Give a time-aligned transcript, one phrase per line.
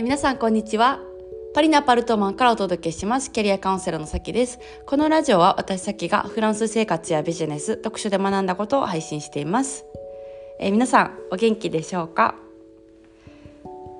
[0.00, 0.98] え皆さんこんにちは。
[1.52, 3.30] パリのアパルトマンからお届けします。
[3.30, 4.58] キャリアカウンセラーのさきです。
[4.86, 9.84] このラジオは私さきがフランス生活やビジネス読書で学んだことを配信しています。
[10.58, 12.34] え皆さんお元気でしょうか？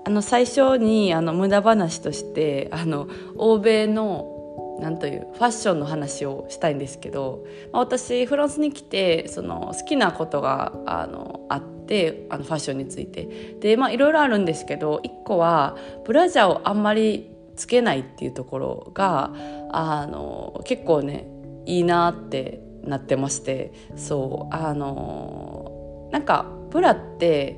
[0.06, 11.79] あの最初にあの無駄話としてあの欧米のなんというファッションの話をしたいんですけど、まあ、私フランスに来てその好きなことがあのあって
[12.28, 13.56] あのファッションについて。
[13.60, 19.32] でまあいろいろあるんですけど一個はブラジャーをあんまりつけないっていうところが
[19.70, 21.26] あの結構ね
[21.66, 23.72] いいなってなってまして。
[23.96, 27.56] そうあのなんかブラって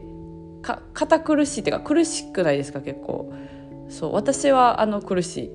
[0.63, 3.33] か堅苦しいっていうか苦しくないですか結構。
[3.89, 5.53] そう私はあの苦し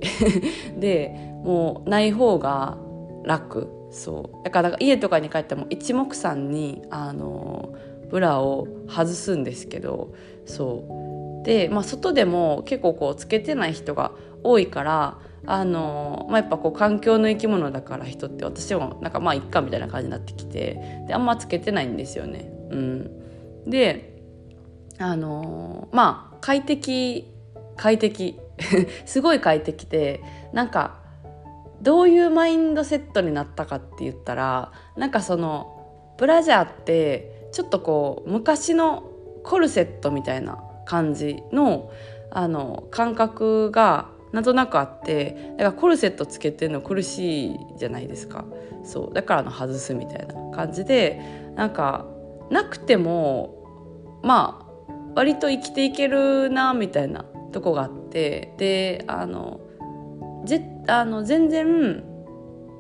[0.76, 0.78] い。
[0.80, 2.78] でもうない方が
[3.24, 3.70] 楽。
[3.90, 4.44] そう。
[4.44, 7.74] だから家とかに帰っても一目散にあの
[8.10, 10.14] ブラを外すんですけど
[10.46, 11.46] そう。
[11.46, 14.12] で、まあ、外でも結構こうつけてない人が
[14.44, 22.52] 多いからあの、まあ、やっぱこう環境の生き物だから人って私もなんかまあいっかみたいな感じになってきてであんまつけてないんですよね。
[22.70, 24.22] うん、で
[25.00, 27.32] あのまあ快適
[27.76, 28.40] 快適。
[29.06, 30.22] すごい快適で
[30.52, 30.96] なんか
[31.82, 39.10] どういうマインドセットになったかって言ったらなんかそのブラジャーってちょっとこう昔の
[39.44, 41.92] コルセットみたいな感じの
[42.30, 48.46] あの感覚がなんとなくあってだからコルセットつけてるの苦しいじゃないですか。
[48.84, 49.14] そう。
[49.16, 51.20] だからの外すみたいな感じで
[51.56, 52.06] なんか
[52.52, 59.62] なくてもまあ割と生きていけるなみたいなとこがあってであの
[60.46, 62.04] ぜあの全然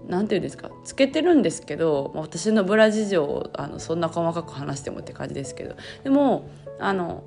[0.08, 0.72] なんていうんですか？
[0.84, 5.76] つけてるんですけど私のブラ事情をあのそんな細かく話してもって感じですけど。
[6.04, 7.24] でもあの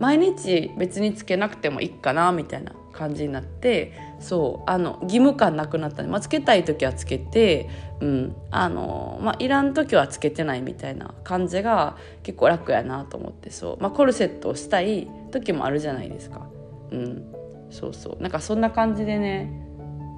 [0.00, 7.68] 毎日別につけなくてもいいかなみたいな感じになってそうあの義務感なくなったんで、まあ、つけたい時はつけて、
[8.00, 16.48] うんあのまあ、いらん時はつけてないみたいな感じが結構楽やなと思ってそう、まあ、コルセットをしたい時もあるじゃないですか。
[16.90, 17.32] うん、
[17.70, 18.22] そうそう。
[18.22, 19.48] なんかそんな感じでね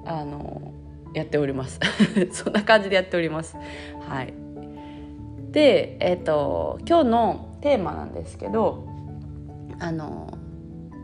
[0.07, 0.66] あの
[1.13, 1.79] やっております。
[2.31, 3.55] そんな感じでやっております。
[4.07, 4.33] はい。
[5.51, 8.87] でえっ、ー、と今日のテーマなんですけど
[9.79, 10.37] あの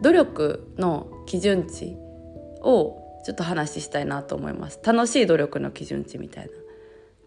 [0.01, 1.97] 努力の基準値
[2.61, 4.79] をちょっと話したいなと思います。
[4.83, 6.51] 楽しい努力の基準値みたいな。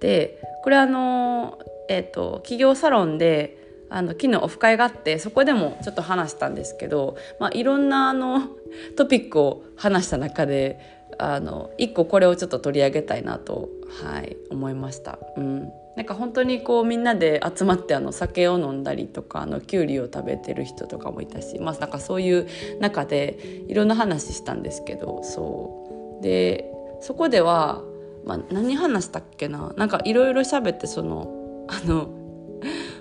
[0.01, 8.49] でこれあのえっ、ー、と企業サロンであの昨日オフ会があってそこでもちょっと話したんですけど、まあ、いろんなあの
[8.97, 13.69] トピックを話した中であの一個これをちょっと取り上げたいなと、
[14.03, 15.19] はい、思いました。
[15.37, 15.71] うん。
[15.97, 22.47] なんか本当にこうみんなで集まってあの酒を飲んだりとかあのきゅうりを食べてる人とかもいたし、まあ、なんかそういう
[22.81, 26.23] 中でいろんな話したんですけどそう。
[26.23, 27.83] でそこでは、
[28.25, 29.73] まあ、何話したっけな？
[29.77, 32.11] なんかいろいろ喋ってそのあの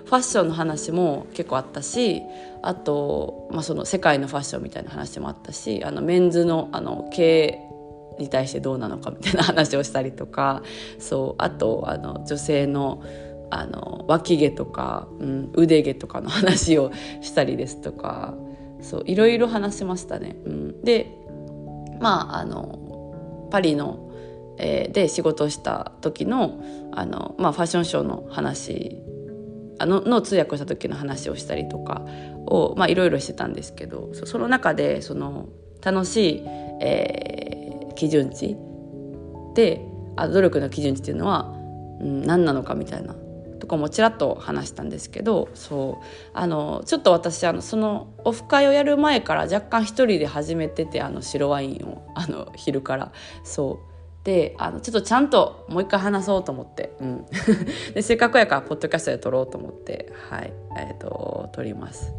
[0.04, 2.22] ファッションの話も結構あったし
[2.62, 7.65] あと、まあ、その世界のファッションみたいな話もあったしあのメンズのあの経営
[8.18, 10.62] に対してどうなのかみたいな話をしたりとか
[10.98, 13.02] そうあとあの女性の
[13.48, 16.90] あの脇毛とか、うん、腕毛とかの話を
[17.20, 18.34] したりですとか
[18.80, 20.36] そういろいろ話しましたね。
[20.44, 21.06] うん、で
[22.00, 24.10] まああのパリの、
[24.58, 26.60] えー、で仕事をした時の
[26.92, 29.00] あの、まあ、ファッションショーの話
[29.78, 32.04] あのの通訳をした時の話をしたりとか
[32.46, 35.48] をいろいろしてたんですけどその中でその
[35.82, 36.42] 楽しい、
[36.80, 37.45] えー
[37.96, 38.56] 基準値
[39.54, 39.84] で
[40.14, 41.52] あ努力の基準値っていうのは、
[42.00, 43.16] うん、何なのかみたいな
[43.58, 46.04] とかもちらっと話したんですけどそう。
[46.34, 53.12] あのちょっと私あのそのオフ会をやる前から若干一人で始めててあの白ワインを あの昼から。
[53.44, 53.96] そう。
[54.24, 57.26] であのちょっとちゃんともう一回話そうと思って、うん、
[57.94, 60.52] でせっかくやからポッドキャストで撮ろうと思ってはい。
[60.76, 62.12] えっ、ー、と撮ります。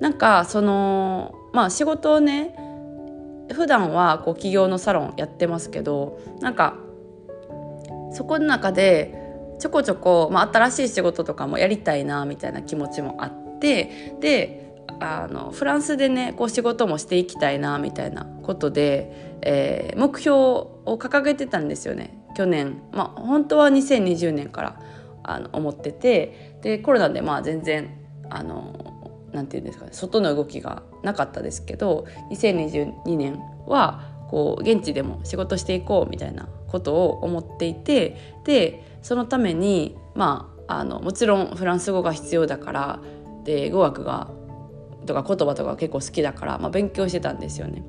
[0.00, 2.54] なんかそのまあ仕事をね
[3.52, 6.76] 普段はこう企業のサロンやってますけどなんか
[8.12, 9.14] そこの中で
[9.58, 14.68] ちょこちょこ、まあ、新しい仕事とかもやりたいなみたいな気持ちもあってで
[15.00, 22.82] あのフランスでねこう仕事もしていきたいなみたいなことで、えー、目標を掲げてたんですよね去年。
[22.92, 24.80] まあ本当は2020年から
[25.22, 27.90] あの思っててでコロナでまあ全然
[28.30, 28.87] あの
[29.38, 43.00] なんていうんですかね外の動きがなかったですけど2022年はこう現地でも仕事していこうみたいなことを思っていてでそのためにまああのもちろんフランス語が必要だから
[43.44, 44.28] で語学が
[45.06, 47.82] とか言葉とか結構好きだから、まあ、勉強してたんですよね。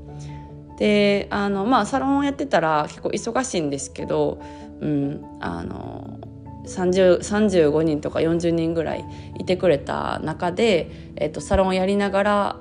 [0.78, 4.40] であのまあサロンをやってたら結構忙しいんですけど、
[4.80, 6.20] うん、あの
[6.66, 9.06] 35人とか40人ぐらい
[9.40, 12.60] いてくれた中で、えっと、サロンをやりながら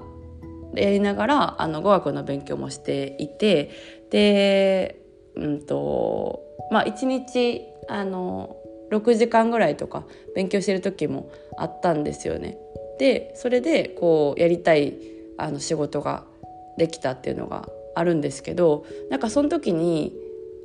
[0.74, 3.70] やりながらあの語学の勉強もしていて
[4.10, 5.00] で
[5.34, 8.56] うんとまあ一日あの
[8.90, 10.04] 6時間ぐらいとか
[10.34, 12.58] 勉強してる時もあったんですよね。
[12.98, 14.94] でそれでこうやりたい
[15.36, 16.24] あの仕事が
[16.76, 20.14] できたっていうのがあるんですけどなんかその時に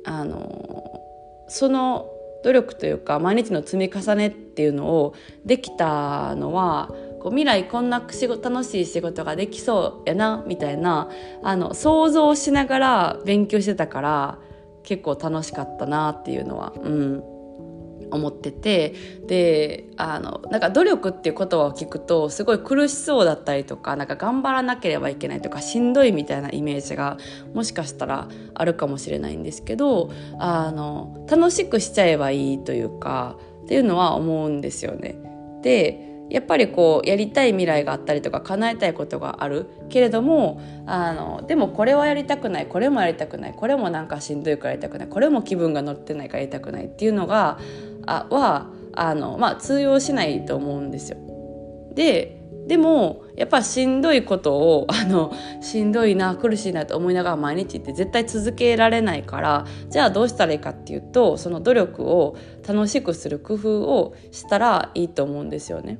[0.04, 1.00] あの
[1.48, 2.10] その
[2.44, 5.14] 努力というか毎日の積み重ねっていうのを
[5.46, 11.08] できたのはこう未来こんな仕事楽しい仕事ができそうやなみたいな
[11.42, 14.38] あの想像しながら勉強してたから
[14.82, 17.24] 結構楽しかったなっていうのは、うん、
[18.10, 18.94] 思ってて
[19.26, 27.18] であのなんか努力っていう言葉を聞くとすごい苦しそうだったりとかなんか頑張らなければいけないとかしんどいみたいなイメージが
[27.54, 35.16] もしかしたらあるかもしれないんですけどあの楽しくしちゃえばいいというかっていうのは思うんですよね。
[35.62, 47.58] でやっぱりこうやりたい未来があったりとか叶えたいことがあるけれどもあのでもこれはやりたくないこれもやりたくないこれもなんかしんどいからやりたくないこれも気分が乗ってないからやりたくないっていうのが
[48.06, 51.18] あはあの、まあ、通用しないと思うんですよ。
[51.94, 62.36] ででもやっぱしんどいことを あのしんどいな苦しいなと思いながら毎日って絶対続けられないからじゃあどうしたらいいかっていうとその努力を
[62.66, 65.98] 楽しくする工夫をしたらいいと思うんですよね。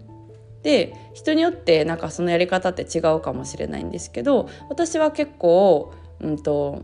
[0.62, 6.80] で人によってなんかそのやり方って違うかもしれないんですけど私は結構、うんと、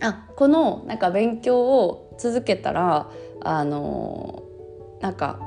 [0.00, 3.10] あこのなんか勉強を続けたら
[3.40, 4.44] あの
[5.00, 5.40] なんか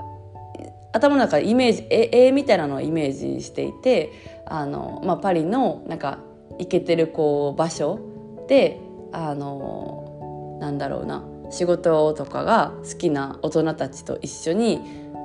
[0.91, 4.11] 頭の中イメージ絵みたいなのをイメージしていて
[4.45, 6.19] あの、まあ、パリのなんか
[6.59, 7.99] 行けてるこう場所
[8.49, 8.79] で
[9.13, 14.81] あのなんだろうな仕事とかが好きな大人たちと一緒に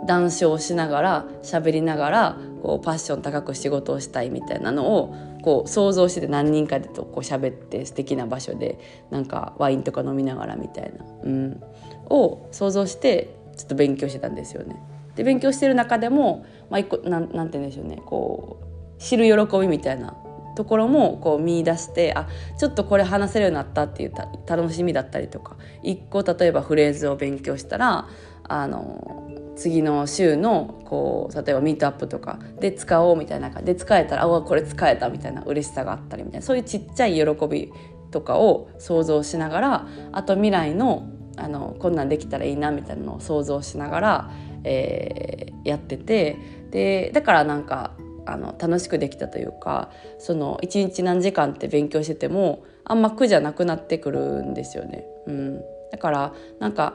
[0.06, 8.78] 談笑しながら喋りながらこうパッション高く仕事をしたいみたいなのをこう想像して何人かでとこう喋って素敵な場所で
[9.10, 11.62] なんかワインとか飲みながらみたいな、うん、
[12.06, 14.76] を想像してちょっと勉強してたんですよね。
[15.16, 18.00] で勉強してる中でも、まあ、一個なんなんて言うんでしょうね。
[18.04, 18.60] こ
[18.98, 20.16] う知る喜びみたいな。
[20.56, 22.28] ところもこう見出してあ
[22.58, 24.12] ちょっとこれ話せるようになったっていう
[24.46, 25.56] 楽しみだったりとか。
[25.82, 28.08] 一個例えばフレーズを勉強したら
[28.44, 29.29] あの
[29.60, 37.70] 次の週のこう例えばミートアップとかで使おうみたいな感じで使えたらあこれ使えたみたいな嬉しさがあったりみたいなそういうちっちゃい喜び
[38.10, 44.30] とかを想像しながらあと未来のあのこんなんできたらいいなみたいなのを想像しながら、
[44.64, 46.36] えー、やってて
[46.70, 47.92] でだからなんか
[48.26, 55.04] あの楽しくできたというかその一日何時間って勉強しててもあんま苦じゃなくなってくるんですよね。
[55.26, 55.60] うん、
[55.92, 56.94] だからなんか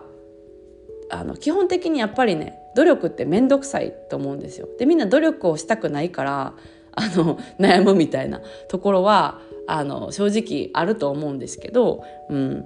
[1.09, 4.67] あの基本的にやっぱりね努力って面倒くさいと思うんですよ。
[4.79, 6.53] でみんな努力をしたくないから
[6.93, 12.65] あの悩むみたいなところはあの正直あると思うんですけど、うん、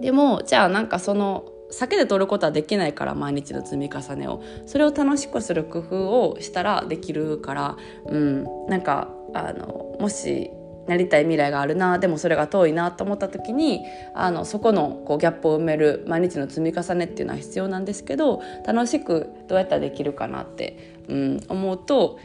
[0.00, 4.40] でもじゃあなんかその酒で取ることはできないから毎日の積み重ねを。
[4.66, 10.50] それを楽しくする工夫をしたらできるから、うん、なんかあのもし
[10.86, 22.18] なりたい未来があるなでもそれが遠いなと思った時にあのそこのこうギャップを埋める毎日の積み重ねっていうのは必要なんですけど楽しくどうやったらできるかなって、うん、思うと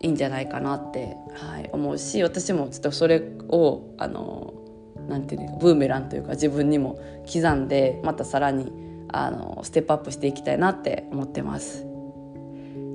[0.00, 4.54] いいんじゃないかなって、はい、思うし私もちょっとそれをあの
[5.08, 6.98] なんていうかブーメランというか自分にも
[7.30, 8.72] 刻んでまたさらに
[9.08, 11.93] あのステップアップしていきたいなって思ってます。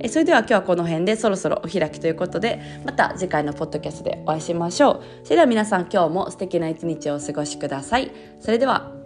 [0.02, 5.02] えそれでは今日はこの辺でそろそろお開きということでまた次回のポッドキャストでお会いしましょう。
[5.24, 8.10] それでは皆さん今日も素敵な一日をお過ごしください。
[8.40, 8.99] それでは。